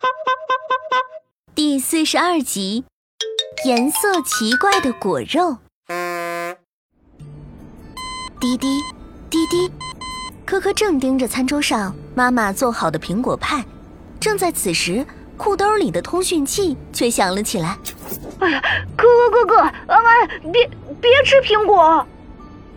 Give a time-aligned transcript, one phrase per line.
[1.54, 2.84] 第四十二集，
[3.64, 5.58] 颜色奇怪的果肉。
[8.40, 8.80] 滴滴
[9.28, 9.70] 滴滴，
[10.46, 13.64] 科科正盯着餐桌上妈妈做好的苹果派，
[14.18, 17.78] 正在此时，裤兜里的通讯器却响了起来。
[18.38, 18.62] 哎呀，
[18.96, 20.70] 哥哥哥哥，安安，别
[21.00, 22.06] 别吃苹果！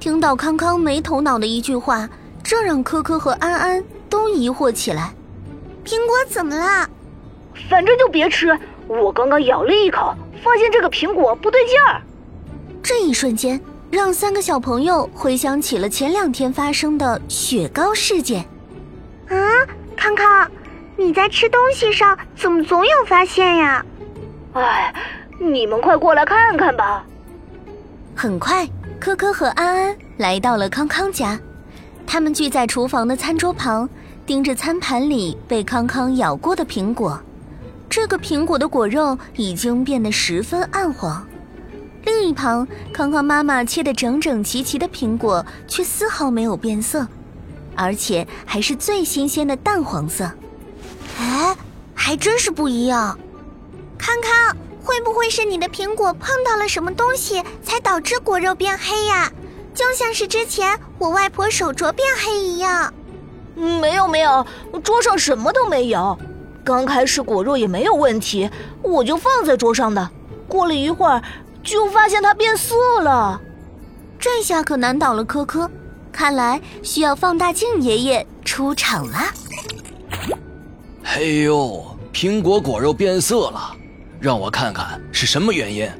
[0.00, 2.08] 听到康康没头脑的一句话，
[2.42, 5.14] 这让科科和安安都疑惑起来。
[5.84, 6.90] 苹果怎么了？
[7.68, 8.58] 反正就别吃。
[8.88, 12.02] 我刚刚咬了一口，发现这个苹果不对劲儿。
[12.82, 18.44] 这一瞬间，让三个小朋友回想起了前两天发生的雪糕事件。
[19.28, 19.36] 啊，
[19.96, 20.50] 康康，
[20.96, 23.84] 你在吃东西上怎么总有发现呀？
[24.54, 24.92] 哎，
[25.38, 27.04] 你们快过来看看吧。
[28.14, 28.68] 很快，
[29.00, 31.38] 科科和安安来到了康康家，
[32.06, 33.88] 他们聚在厨房的餐桌旁，
[34.26, 37.18] 盯着餐盘里被康康咬过的苹果。
[37.92, 41.28] 这个苹果的果肉已经变得十分暗黄，
[42.06, 47.06] 另一旁，康康妈妈切的整整齐齐的苹果却丝毫没有变色，
[47.76, 50.32] 而且还是最新鲜的淡黄色。
[51.18, 51.54] 哎，
[51.92, 53.18] 还真是不一样。
[53.98, 59.30] 康康，会不会是你的苹果碰到了什么东西，才导致果肉变黑呀？
[59.74, 62.90] 就像是之前我外婆手镯变黑一样。
[63.54, 64.46] 没有没有，
[64.82, 66.18] 桌上什么都没有。
[66.64, 68.48] 刚开始果肉也没有问题，
[68.82, 70.10] 我就放在桌上的。
[70.48, 71.22] 过了一会儿，
[71.62, 73.40] 就发现它变色了。
[74.18, 75.70] 这下可难倒了科科，
[76.12, 79.18] 看来需要放大镜爷爷出场了。
[81.02, 83.74] 嘿呦，苹果果肉变色了，
[84.20, 85.90] 让我看看是什么原因。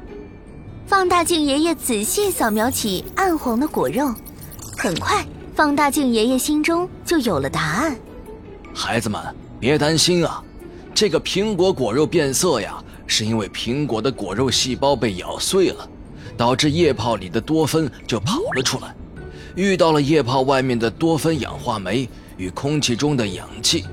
[0.87, 4.13] 放大镜爷爷仔细扫描起暗黄的果肉，
[4.77, 5.25] 很快，
[5.55, 7.95] 放大镜爷爷心中就有了答案。
[8.73, 9.21] 孩子们，
[9.59, 10.41] 别担心啊。
[10.95, 15.89] 这个苹果果肉变色呀，是因为苹果的果肉细胞被咬碎了，
[16.37, 18.95] 导致液泡里的多酚就跑了出来，
[19.55, 22.07] 遇到了液泡外面的多酚氧化酶
[22.37, 23.85] 与空气中的氧气，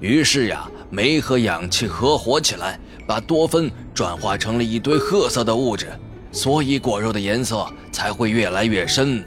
[0.00, 5.86] 于是呀，酶和氧气合伙起来，把多酚转化成了一堆褐色的物质，
[6.32, 9.24] 所以果肉的颜色才会越来越深。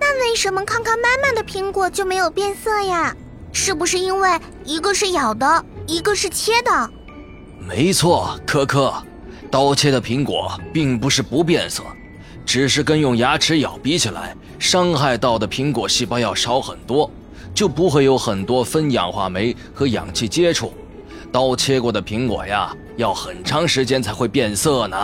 [0.00, 3.14] 那为什么康康妈妈的苹果就没有变色呀？
[3.52, 4.28] 是不是因为
[4.64, 6.90] 一个是咬的，一个是切的？
[7.58, 8.92] 没错，科科，
[9.50, 11.82] 刀切的苹果并不是不变色，
[12.44, 17.10] 只是跟用牙齿咬比起来，伤害到的苹果细胞要少很多，
[17.54, 20.72] 就不会有很多分氧化酶和氧气接触。
[21.32, 24.96] 刀切过的苹果呀，要很长时间才会变色呢。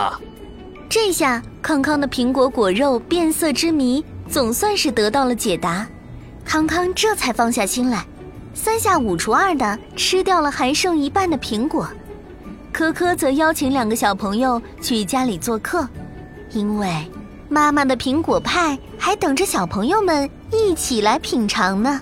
[0.89, 5.87] 这下康康的苹果果肉变色之谜总算是得到了解答，
[6.43, 8.05] 康康这才放下心来。
[8.53, 11.87] 三下五除二的吃掉了还剩一半的苹果，
[12.71, 15.87] 科科则邀请两个小朋友去家里做客，
[16.51, 16.89] 因为
[17.49, 22.01] 妈妈的苹果派还等着小朋友们一起来品尝呢。